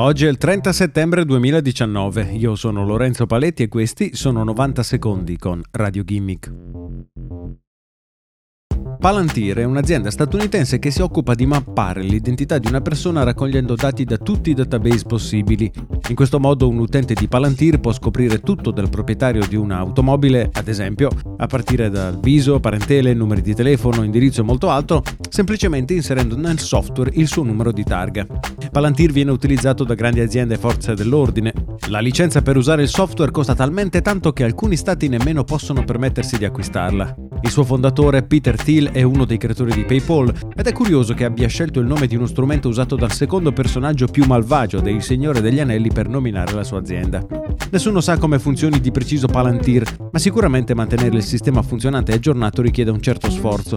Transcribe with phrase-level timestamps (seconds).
[0.00, 5.36] Oggi è il 30 settembre 2019, io sono Lorenzo Paletti e questi sono 90 secondi
[5.36, 6.52] con Radio Gimmick.
[9.00, 14.04] Palantir è un'azienda statunitense che si occupa di mappare l'identità di una persona raccogliendo dati
[14.04, 15.70] da tutti i database possibili.
[16.08, 20.68] In questo modo un utente di Palantir può scoprire tutto del proprietario di un'automobile, ad
[20.68, 26.36] esempio, a partire dal viso, parentele, numeri di telefono, indirizzo e molto altro, semplicemente inserendo
[26.36, 28.26] nel software il suo numero di targa.
[28.78, 31.52] Palantir viene utilizzato da grandi aziende e forze dell'ordine.
[31.88, 36.38] La licenza per usare il software costa talmente tanto che alcuni stati nemmeno possono permettersi
[36.38, 37.12] di acquistarla.
[37.40, 41.24] Il suo fondatore Peter Thiel è uno dei creatori di PayPal ed è curioso che
[41.24, 45.40] abbia scelto il nome di uno strumento usato dal secondo personaggio più malvagio dei Signore
[45.40, 47.26] degli Anelli per nominare la sua azienda.
[47.72, 52.62] Nessuno sa come funzioni di preciso Palantir, ma sicuramente mantenere il sistema funzionante e aggiornato
[52.62, 53.76] richiede un certo sforzo.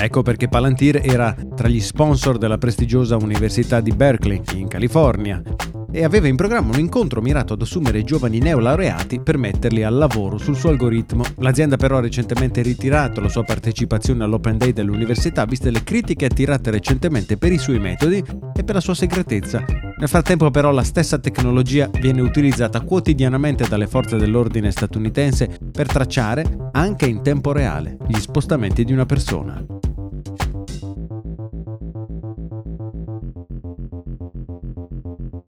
[0.00, 5.42] Ecco perché Palantir era tra gli sponsor della prestigiosa Università di Berkeley, in California,
[5.90, 10.38] e aveva in programma un incontro mirato ad assumere giovani neolaureati per metterli al lavoro
[10.38, 11.24] sul suo algoritmo.
[11.38, 16.70] L'azienda però ha recentemente ritirato la sua partecipazione all'Open Day dell'università viste le critiche attirate
[16.70, 18.22] recentemente per i suoi metodi
[18.54, 19.64] e per la sua segretezza.
[19.98, 26.70] Nel frattempo però la stessa tecnologia viene utilizzata quotidianamente dalle forze dell'ordine statunitense per tracciare,
[26.72, 29.77] anche in tempo reale, gli spostamenti di una persona.